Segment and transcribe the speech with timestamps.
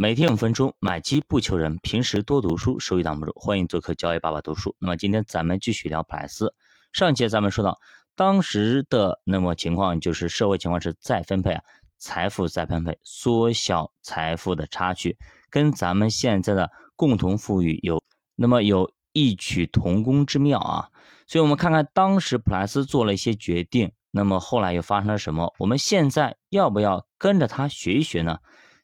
[0.00, 3.32] 每天五分钟，买基不求人，平时多读书，收益挡不住。
[3.34, 4.76] 欢迎做客交易爸爸读书。
[4.78, 6.54] 那么今天咱们继续聊普莱斯。
[6.92, 7.80] 上节咱们说到，
[8.14, 11.64] 当时的那么情况就是社会情况是再分配啊，
[11.98, 15.18] 财富再分配，缩小财富的差距，
[15.50, 18.00] 跟咱们现在的共同富裕有
[18.36, 20.90] 那么有异曲同工之妙啊。
[21.26, 25.52] 所以，我们看看当时普莱斯做了一些决定，那么后来又发生了什么？
[25.58, 28.38] 我们现在要不要跟着他学一学呢？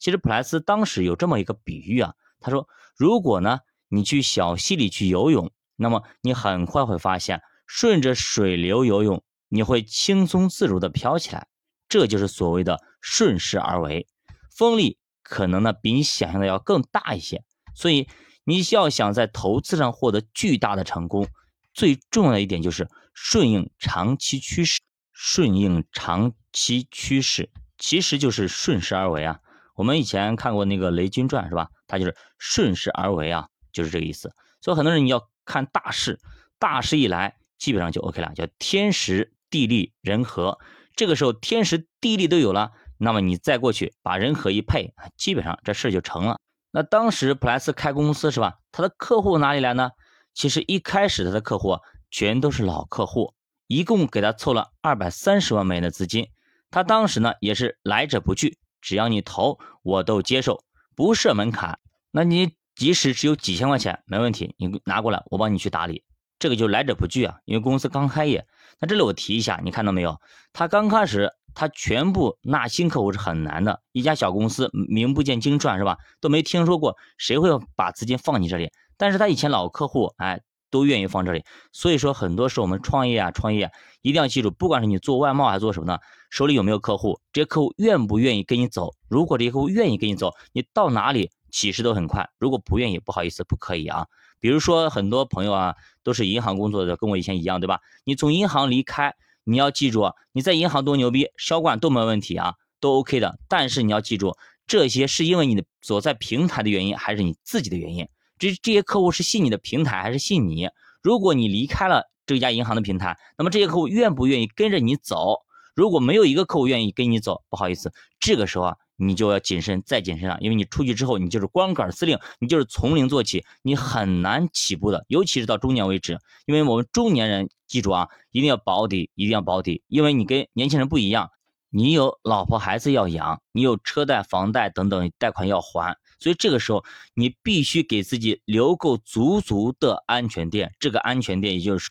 [0.00, 11.48] 其实普莱斯当时有这么一个比喻啊，他说，如果呢你去小溪里去游泳，那么你很快会发现，顺着水流游泳，你会轻松自如的飘起来，
[11.88, 14.08] 这就是所谓的顺势而为，
[14.56, 17.44] 风力可能呢比你想象的要更大一些。
[17.74, 18.08] 所以
[18.44, 21.28] 你要想在投资上获得巨大的成功，
[21.74, 24.80] 最重要的一点就是顺应长期趋势，
[25.12, 29.40] 顺应长期趋势，其实就是顺势而为啊。
[29.80, 31.70] 我们以前看过那个《雷军传》是吧？
[31.86, 34.30] 他就是顺势而为啊，就是这个意思。
[34.60, 36.20] 所以很多人你要看大势，
[36.58, 40.58] 大势一来，基本上就 OK 了，叫天时地利人和。
[40.94, 46.38] 这个时候天时地利都有了，那么你再过去把人和一配，基本上这事就成了。
[46.72, 48.58] 那当时普莱斯开公司是吧？
[48.72, 49.92] 他的客户哪里来呢？
[50.34, 51.78] 其实一开始他的客户
[52.10, 53.32] 全都是老客户，
[53.66, 56.28] 一共给他凑了二百三十万美元的资金。
[56.70, 58.58] 他当时呢也是来者不拒。
[58.80, 60.64] 只要你投，我都接受，
[60.94, 61.78] 不设门槛。
[62.10, 66.04] 那你即使只有几千块钱，没问题，你拿过来，我帮你去打理。
[66.38, 68.46] 这个就来者不拒啊，因为公司刚开业。
[68.78, 70.20] 那这里我提一下，你看到没有？
[70.52, 73.82] 他刚开始，他全部纳新客户是很难的。
[73.92, 75.98] 一家小公司，名不见经传是吧？
[76.20, 78.70] 都没听说过，谁会把资金放你这里？
[78.96, 80.40] 但是他以前老客户，哎。
[80.70, 83.70] 都愿意放这里，所以说很多时候我们创业啊，创业
[84.02, 85.98] 一定要记住，不管是你做外贸还是做什么呢，
[86.30, 88.94] 手里有没有客户，这些客户愿不愿意跟你走？
[89.08, 94.06] 如果这些客户愿意跟你走，你到哪里起势都很快；如果不愿意，不好意思，不可以啊。
[94.38, 97.80] 比如说很多朋友啊，都是银行工作的，跟我以前一样，对吧？
[98.04, 99.14] 你从银行离开，
[99.44, 103.38] 你要记住，你在银行多牛逼，销冠都没问题啊，都 OK 的。
[103.48, 108.08] 但是你要记住，这些是因为你的所在平台的原因，还是你自己的原因？
[108.40, 110.68] 这这些客户是信你的平台还是信你？
[111.02, 115.42] 如果你离开了这家银行的平台，那么这些客户愿不愿意跟着你走？
[115.76, 126.18] 如果没有一个客户愿意跟你走，不好意思，这个时候啊，你就要谨慎再谨慎了，因为你出去之后，你就是光杆司令，你就是从零做起，你很难起步的，尤其是到中年为止。
[126.46, 131.30] 因为我们中年人记住啊，一定要保底，一定要保底，因为你跟年轻人不一样，
[131.70, 135.96] 你有老婆孩子要养，你有车贷、房贷等等贷款要还。
[136.20, 140.72] 所以这个时候，你必须给自己留够足足的安全垫。
[140.78, 141.90] 这个安全垫，也就是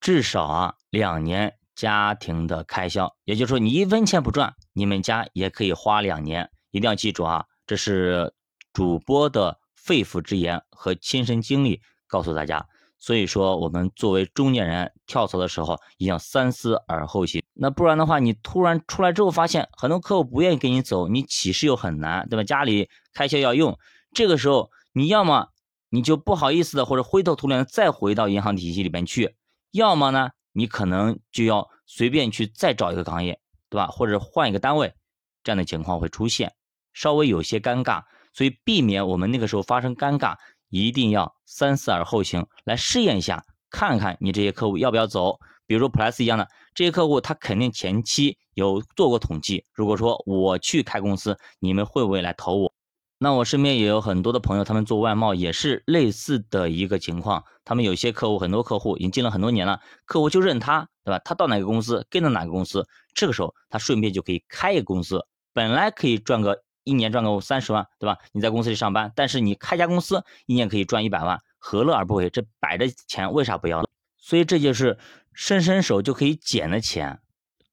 [0.00, 3.16] 至少啊两年家庭的开销。
[3.24, 6.50] 也就是说，你一分钱不赚，你们家也可以花两年。
[6.70, 8.34] 一定要记住啊，这是
[8.72, 12.66] 主播的肺腑之言和亲身经历告诉大家。
[12.98, 17.40] 所以说，我们作为中年人跳槽的时候，一定要三思而后行。
[17.60, 22.44] 那不然的话，你突然出来之后，发现很多客户不愿意跟你走，你起势又很难，对吧？
[22.44, 23.76] 家里开销要用，
[24.14, 25.48] 这个时候你要么
[25.90, 29.28] 你就不好意思的，或者灰头土脸的再回到银行体系里边去；
[29.72, 33.88] 要么呢，你可能就要随便去再找一个行业，对吧？
[33.88, 34.94] 或者换一个单位，
[35.42, 36.54] 这样的情况会出现，
[36.92, 38.04] 稍微有些尴尬。
[38.32, 40.36] 所以避免我们那个时候发生尴尬。
[40.70, 45.40] 一定要三思而后行，来试验一下，看看你这些客户要不要走。
[45.68, 49.64] 比如说普莱斯一样的这些客户，他肯定前期有做过统计。
[49.72, 52.72] 如果说我去开公司，你们会不会来投我？
[53.18, 57.44] 那我身边也有很多的朋友，他们做外贸也是类似的一个情况。
[57.64, 61.20] 他们有些客户，很多客户已经进了很多年了，客户就认他，对吧？
[61.24, 66.62] 他到哪个公司，跟着哪个公司，这个时候他顺便就可以开一个公司，本来可以赚个。
[66.84, 68.16] 一年赚个三十万，对吧？
[68.32, 72.30] 你在公司里上班，但是你开家公司，一年可以赚一百万，何乐而不为？
[72.30, 73.87] 这摆着钱，为啥不要了？
[74.28, 74.98] 所以这就是
[75.32, 77.18] 伸伸手就可以捡的钱，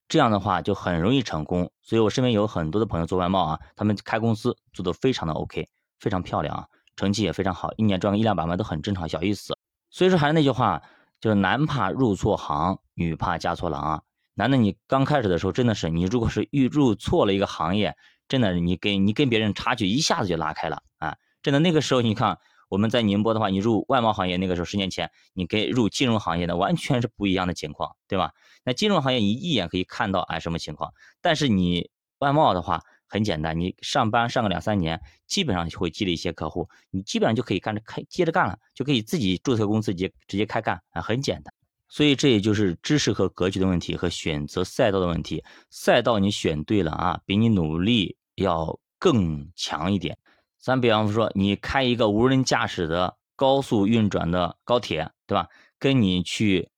[0.07, 1.69] 这样的话就很容易成功。
[1.81, 5.67] 所以我身边有很多的朋友做外贸啊，他们开公司做的非常的 OK，
[5.99, 6.65] 非常漂亮啊，
[6.95, 9.53] 成绩也非常好，一年赚个一两百万都很正常，小意思。
[9.89, 10.81] 所以说还是那句话，
[11.19, 14.01] 就是男怕入错行，女怕嫁错郎啊。
[14.35, 17.97] 男的你刚开始的时候真的是，你如果是入入错了一个行业。
[18.29, 21.17] 真的，你跟你跟别人差距一下子就拉开了啊！
[21.43, 28.31] 真的，那个时候你看我们在宁波的话，你入外贸行业，那个时候十年前，你跟入金融行业的完全是不一样的情况，对吧？
[28.63, 31.89] 那金融行业你一眼可以看到哎什么情况，但是你
[32.19, 41.53] 外贸的话很简单，你上班上个两三年，基本上就会积累一些客户，你基本上就可以干着开接着干了，就可以自己注册公司直接直接开干啊，很简单。
[41.87, 45.43] 所以这也就是知识和格局的问题，和选择赛道的问题。
[45.69, 50.17] 赛道你选对了啊，比你努力要更强一点。
[50.65, 55.47] 咱比方说，你开一个无人驾驶的高速运转的高铁，对吧？
[55.77, 56.71] 跟你去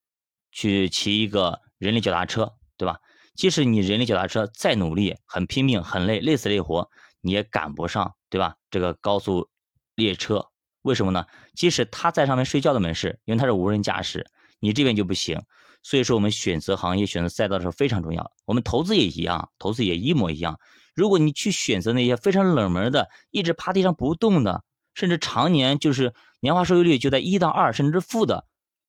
[0.51, 2.99] 去骑一个人力脚踏车，对吧？
[3.33, 6.89] 即使你人力脚踏车再努力、很拼命、很累、累死累活，
[7.21, 8.55] 你也赶不上，对吧？
[8.69, 9.47] 这个高速
[9.95, 10.45] 列车
[10.81, 11.25] 为什么呢？
[11.55, 14.27] 即使他在上面睡觉都没事，因为他是无人驾驶，
[14.59, 15.41] 你这边就不行。
[15.81, 18.33] 所以说，我们选择行业、选择赛道的时候非常重要。
[18.43, 20.59] 我们投资也一样，投资也一模一样。
[20.97, 24.63] 如果你去选择那些非常冷门的、一直趴地上不动的，
[24.95, 28.45] 甚至常年就是年化收益率就在一到二甚至负的，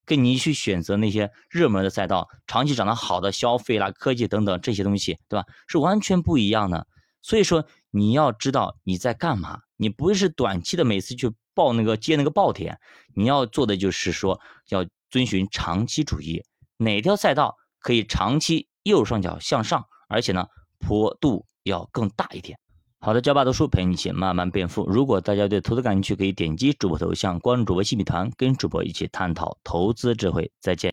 [0.07, 5.45] 跟你去选择那些热门的赛道、长期涨得好的消费啦、科技等等这些东西，对吧？
[5.67, 6.87] 是完全不一样的。
[7.21, 12.81] 所以说，你要知道你在干嘛，你不是短期的每次去报那个接那个爆点，
[13.15, 14.41] 你要做的就是说
[14.71, 16.43] 要遵循长期主义，
[16.79, 20.47] 哪条赛道可以长期右上角向上，而且呢
[20.79, 21.45] 坡度。
[21.69, 22.59] 要更大一点。
[23.01, 24.85] 好的，教爸读书陪你一起慢慢变富。
[24.89, 30.51] 如果大家对投资感兴趣，可以点击主播头像关注主播新米团，跟主播一起探讨投资智慧。
[30.61, 30.87] 再见。